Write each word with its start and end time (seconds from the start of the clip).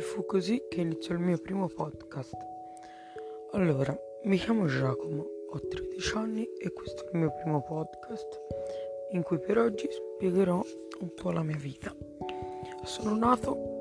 fu 0.00 0.26
così 0.26 0.64
che 0.68 0.80
iniziò 0.80 1.14
il 1.14 1.20
mio 1.20 1.38
primo 1.38 1.68
podcast. 1.68 2.34
Allora, 3.52 3.96
mi 4.24 4.36
chiamo 4.36 4.66
Giacomo, 4.66 5.24
ho 5.50 5.60
13 5.60 6.16
anni 6.16 6.48
e 6.58 6.72
questo 6.72 7.04
è 7.04 7.10
il 7.12 7.18
mio 7.18 7.32
primo 7.42 7.62
podcast 7.62 8.40
in 9.12 9.22
cui 9.22 9.38
per 9.38 9.58
oggi 9.58 9.88
spiegherò 9.90 10.62
un 11.00 11.14
po' 11.14 11.30
la 11.30 11.42
mia 11.42 11.56
vita. 11.56 11.94
Sono 12.82 13.16
nato 13.16 13.74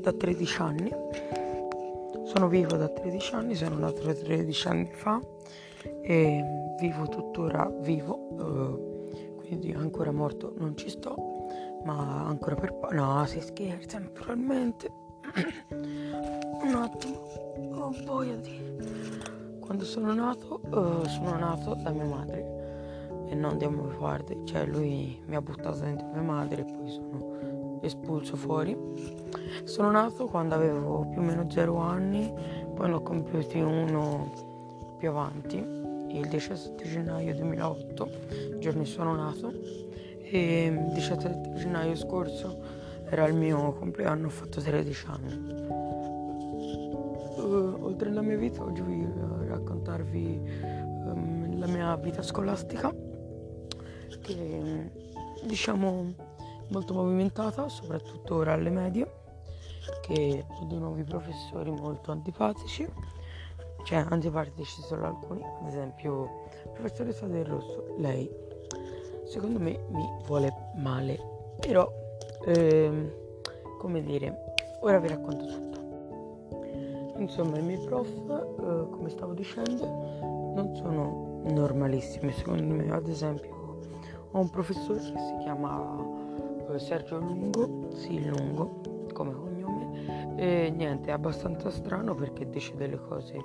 da 0.00 0.12
13 0.12 0.60
anni, 0.60 0.92
sono 2.24 2.48
vivo 2.48 2.76
da 2.76 2.88
13 2.88 3.34
anni, 3.34 3.54
sono 3.54 3.78
nato 3.78 4.02
da 4.02 4.14
13 4.14 4.68
anni 4.68 4.90
fa 4.92 5.20
e 6.02 6.42
vivo 6.78 7.08
tuttora 7.08 7.70
vivo, 7.80 8.28
eh, 8.38 9.36
quindi 9.36 9.72
ancora 9.72 10.12
morto 10.12 10.52
non 10.56 10.76
ci 10.76 10.88
sto 10.88 11.33
ma 11.84 12.26
ancora 12.26 12.54
per 12.54 12.74
poi... 12.74 12.94
No, 12.94 13.24
si 13.26 13.40
scherza 13.40 13.98
naturalmente. 13.98 14.90
Un 15.70 16.74
attimo, 16.74 17.16
ho 17.74 17.94
voglia 18.04 18.36
di... 18.36 18.72
Quando 19.60 19.84
sono 19.84 20.12
nato, 20.12 20.60
uh, 20.62 21.06
sono 21.06 21.38
nato 21.38 21.74
da 21.74 21.90
mia 21.90 22.04
madre 22.04 23.26
e 23.28 23.34
non 23.34 23.58
da 23.58 23.68
mio 23.68 23.96
padre. 23.98 24.38
Cioè 24.44 24.66
lui 24.66 25.20
mi 25.26 25.36
ha 25.36 25.40
buttato 25.40 25.78
dentro 25.80 26.06
mia 26.12 26.22
madre 26.22 26.62
e 26.62 26.64
poi 26.64 26.90
sono 26.90 27.78
espulso 27.82 28.36
fuori. 28.36 28.76
Sono 29.64 29.90
nato 29.90 30.26
quando 30.26 30.54
avevo 30.54 31.06
più 31.10 31.20
o 31.20 31.24
meno 31.24 31.48
0 31.50 31.76
anni, 31.76 32.32
poi 32.74 32.88
ne 32.88 32.94
ho 32.94 33.02
compiuti 33.02 33.60
uno 33.60 34.96
più 34.98 35.08
avanti, 35.10 35.56
il 35.56 36.28
17 36.28 36.84
gennaio 36.84 37.34
2008, 37.34 38.08
giorno 38.58 38.84
sono 38.84 39.14
nato 39.14 39.52
e 40.34 40.64
il 40.64 40.92
17 40.92 41.52
gennaio 41.54 41.94
scorso 41.94 42.58
era 43.04 43.24
il 43.26 43.34
mio 43.34 43.72
compleanno, 43.74 44.26
ho 44.26 44.30
fatto 44.30 44.60
13 44.60 45.06
anni. 45.06 45.32
Uh, 47.36 47.78
oltre 47.80 48.08
alla 48.08 48.22
mia 48.22 48.36
vita 48.36 48.64
oggi 48.64 48.80
voglio 48.80 49.44
raccontarvi 49.46 50.40
um, 51.04 51.56
la 51.58 51.66
mia 51.68 51.94
vita 51.96 52.22
scolastica 52.22 52.92
che 54.22 54.90
diciamo 55.44 56.14
molto 56.68 56.94
movimentata, 56.94 57.68
soprattutto 57.68 58.34
ora 58.34 58.54
alle 58.54 58.70
medie, 58.70 59.06
che 60.02 60.44
ho 60.48 60.64
dei 60.64 60.78
nuovi 60.78 61.04
professori 61.04 61.70
molto 61.70 62.10
antipatici, 62.10 62.88
cioè 63.84 64.04
antipatici 64.08 64.82
solo 64.82 65.06
alcuni, 65.06 65.44
ad 65.44 65.68
esempio 65.68 66.48
professoressa 66.72 67.26
del 67.26 67.44
Rosso, 67.44 67.94
lei 67.98 68.43
secondo 69.34 69.58
me 69.58 69.76
mi 69.88 70.08
vuole 70.26 70.54
male. 70.76 71.18
Però, 71.58 71.90
ehm, 72.46 73.10
come 73.78 74.00
dire, 74.04 74.54
ora 74.80 74.98
vi 74.98 75.08
racconto 75.08 75.44
tutto. 75.44 75.72
Insomma, 77.18 77.58
i 77.58 77.62
miei 77.62 77.84
prof, 77.84 78.08
eh, 78.08 78.90
come 78.90 79.08
stavo 79.08 79.34
dicendo, 79.34 79.84
non 80.54 80.70
sono 80.76 81.42
normalissimi 81.50 82.30
secondo 82.32 82.74
me. 82.74 82.92
Ad 82.92 83.08
esempio, 83.08 83.80
ho 84.30 84.38
un 84.38 84.50
professore 84.50 85.00
che 85.00 85.18
si 85.18 85.36
chiama 85.42 85.98
eh, 86.70 86.78
Sergio 86.78 87.18
Lungo, 87.18 87.88
sì 87.92 88.24
Lungo, 88.24 88.82
come 89.12 89.32
cognome, 89.32 90.36
e 90.36 90.70
niente, 90.70 91.08
è 91.08 91.12
abbastanza 91.12 91.70
strano 91.70 92.14
perché 92.14 92.48
dice 92.48 92.76
delle 92.76 93.00
cose 93.00 93.36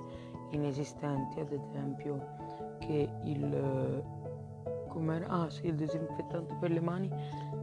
inesistenti, 0.51 1.39
ad 1.39 1.51
esempio 1.51 2.37
che 2.79 3.09
il 3.23 4.18
com'era? 4.89 5.27
Ah 5.27 5.49
sì, 5.49 5.67
il 5.67 5.75
disinfettante 5.75 6.55
per 6.59 6.71
le 6.71 6.81
mani 6.81 7.09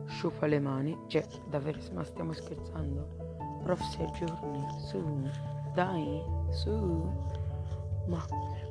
sciupa 0.07 0.47
le 0.47 0.61
mani. 0.61 0.97
Cioè, 1.07 1.27
davvero, 1.49 1.79
ma 1.93 2.05
stiamo 2.05 2.33
scherzando? 2.33 3.25
Prof, 3.63 3.81
sei 3.91 4.11
giorni, 4.13 4.65
su, 4.87 5.29
dai, 5.75 6.23
su. 6.51 7.11
Ma 8.07 8.25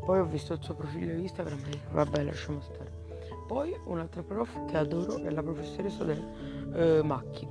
poi 0.05 0.19
ho 0.19 0.25
visto 0.25 0.53
il 0.53 0.61
suo 0.61 0.75
profilo 0.75 1.13
Instagram 1.13 1.59
e 1.69 1.79
vabbè, 1.91 2.23
lasciamo 2.23 2.61
stare. 2.61 3.03
Poi 3.47 3.77
un'altra 3.85 4.23
prof 4.23 4.65
che 4.65 4.77
adoro 4.77 5.17
è 5.17 5.29
la 5.29 5.43
professoressa 5.43 6.03
del 6.03 6.23
eh, 6.73 7.03
Macchi. 7.03 7.47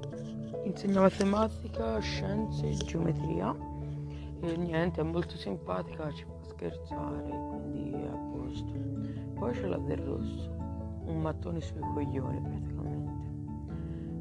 Insegna 0.64 1.00
matematica, 1.00 1.98
scienze, 1.98 2.70
geometria. 2.70 3.54
E 4.40 4.56
niente, 4.56 5.00
è 5.00 5.04
molto 5.04 5.36
simpatica, 5.36 6.10
ci 6.12 6.24
può 6.24 6.38
scherzare, 6.42 7.28
quindi 7.28 7.92
è 7.92 8.06
a 8.06 8.16
posto. 8.16 8.72
Poi 9.34 9.52
c'è 9.52 9.66
la 9.66 9.78
del 9.78 9.98
rosso 9.98 10.63
un 11.06 11.20
mattone 11.20 11.60
sui 11.60 11.80
coglioni 11.80 12.40
praticamente. 12.40 13.12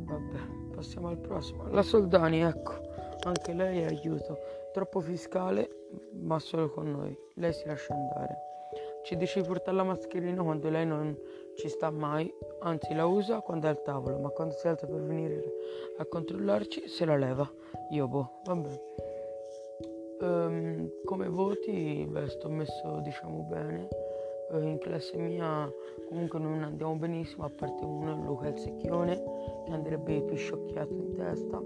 Vabbè, 0.05 0.75
passiamo 0.75 1.07
al 1.07 1.17
prossimo. 1.17 1.67
La 1.69 1.81
Soldani, 1.81 2.41
ecco, 2.41 2.73
anche 3.23 3.53
lei 3.53 3.83
aiuto. 3.83 4.37
Troppo 4.71 4.99
fiscale, 4.99 5.87
ma 6.11 6.39
solo 6.39 6.69
con 6.69 6.91
noi. 6.91 7.17
Lei 7.35 7.53
si 7.53 7.65
lascia 7.65 7.93
andare. 7.93 8.51
Ci 9.03 9.17
dice 9.17 9.41
di 9.41 9.47
portare 9.47 9.75
la 9.75 9.83
mascherina 9.83 10.41
quando 10.43 10.69
lei 10.69 10.85
non 10.85 11.15
ci 11.55 11.67
sta 11.67 11.91
mai, 11.91 12.33
anzi 12.61 12.93
la 12.93 13.05
usa 13.05 13.41
quando 13.41 13.67
è 13.67 13.69
al 13.69 13.81
tavolo, 13.81 14.17
ma 14.17 14.29
quando 14.29 14.53
si 14.55 14.67
alza 14.67 14.87
per 14.87 15.01
venire 15.01 15.43
a 15.97 16.05
controllarci 16.05 16.87
se 16.87 17.05
la 17.05 17.17
leva. 17.17 17.49
Io 17.91 18.07
boh, 18.07 18.39
vabbè. 18.45 18.81
Um, 20.21 20.89
come 21.03 21.27
voti, 21.27 22.07
beh, 22.09 22.29
sto 22.29 22.47
messo 22.47 23.01
diciamo 23.01 23.41
bene 23.41 23.89
in 24.51 24.77
classe 24.79 25.17
mia 25.17 25.71
comunque 26.07 26.39
non 26.39 26.63
andiamo 26.63 26.95
benissimo, 26.95 27.45
a 27.45 27.49
parte 27.49 27.83
uno, 27.83 28.15
Luca 28.15 28.47
il 28.47 28.57
secchione, 28.57 29.15
che 29.65 29.71
andrebbe 29.71 30.21
più 30.21 30.35
sciocchiato 30.35 30.93
in 30.93 31.13
testa. 31.15 31.61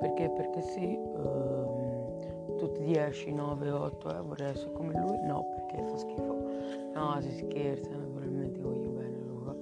Perché? 0.00 0.30
Perché 0.30 0.62
sì, 0.62 0.96
ehm, 0.96 2.56
tutti 2.56 2.82
10, 2.82 3.32
9, 3.32 3.70
8, 3.70 4.16
eh, 4.16 4.22
vorrei 4.22 4.50
essere 4.50 4.72
come 4.72 4.98
lui, 4.98 5.18
no, 5.26 5.44
perché 5.54 5.86
fa 5.86 5.96
schifo. 5.98 6.48
No, 6.94 7.20
si 7.20 7.32
scherza, 7.32 7.90
naturalmente 7.90 8.60
voglio 8.60 8.88
bene 8.88 9.18
Luca. 9.18 9.54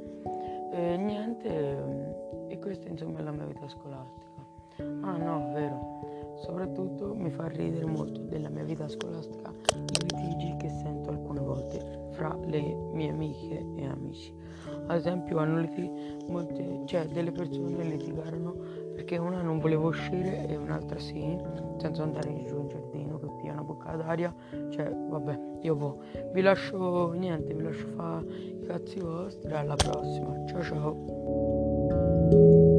E 0.72 0.97
niente, 0.97 1.49
ehm, 1.49 2.15
e 2.49 2.59
questa 2.60 2.89
insomma 2.89 3.19
è 3.19 3.22
la 3.22 3.33
mia 3.33 3.47
vita 3.47 3.69
scolastica. 3.69 4.27
Ah 4.78 5.16
no, 5.16 5.50
vero. 5.53 5.88
Soprattutto 6.41 7.15
mi 7.15 7.31
fa 7.31 7.47
ridere 7.49 7.84
molto 7.84 8.21
della 8.22 8.49
mia 8.49 8.65
vita 8.65 8.88
scolastica 8.88 9.53
i 9.75 10.03
litigi 10.03 10.56
che 10.59 10.69
sento 10.69 11.10
alcune 11.10 11.41
volte 11.41 12.06
fra 12.12 12.37
le 12.47 12.60
mie 12.93 13.10
amiche 13.10 13.65
e 13.76 13.87
amici. 13.87 14.32
Ad 14.87 14.97
esempio 14.97 15.38
hanno 15.38 15.60
liti- 15.60 15.91
molte, 16.28 16.82
cioè 16.87 17.06
delle 17.06 17.32
persone 17.32 17.82
litigarono 17.84 18.54
perché 18.94 19.16
una 19.16 19.43
non 19.43 19.59
voleva 19.59 19.87
uscire 19.87 20.47
e 20.48 20.56
un'altra 20.56 20.98
sì, 20.98 21.37
senza 21.78 22.03
andare 22.03 22.44
giù 22.47 22.60
in 22.60 22.69
giardino 22.69 23.19
che 23.19 23.27
pia 23.41 23.53
una 23.53 23.62
bocca 23.62 23.94
d'aria. 23.94 24.34
Cioè, 24.71 24.91
vabbè, 24.91 25.38
io 25.62 25.77
boh. 25.77 26.00
Vi 26.32 26.41
lascio 26.41 27.12
niente, 27.12 27.54
vi 27.54 27.62
lascio 27.62 27.87
fare 27.94 28.27
i 28.27 28.60
cazzi 28.66 28.98
vostri. 28.98 29.53
Alla 29.53 29.77
prossima. 29.77 30.44
Ciao 30.47 30.62
ciao. 30.62 32.77